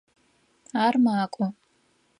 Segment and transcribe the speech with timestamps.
[0.85, 1.45] Ар макӏо.